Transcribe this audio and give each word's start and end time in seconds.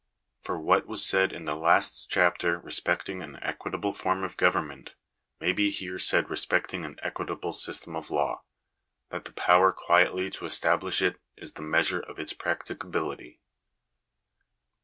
For, 0.41 0.59
what 0.59 0.87
was 0.87 1.05
said 1.05 1.31
in 1.31 1.45
the 1.45 1.53
last 1.53 2.09
chapter 2.09 2.57
respecting 2.57 3.21
an 3.21 3.37
equitable 3.43 3.93
form 3.93 4.23
of 4.23 4.35
government, 4.35 4.95
may 5.39 5.51
be 5.53 5.69
here 5.69 5.99
said 5.99 6.27
respecting 6.27 6.83
an 6.83 6.97
equitable 7.03 7.53
system 7.53 7.95
of 7.95 8.09
law; 8.09 8.41
that 9.11 9.25
the 9.25 9.33
power 9.33 9.71
quietly 9.71 10.31
to 10.31 10.45
establish 10.47 11.03
it 11.03 11.21
is 11.37 11.53
the 11.53 11.61
measure 11.61 11.99
of 11.99 12.17
its 12.17 12.33
practicability. 12.33 13.41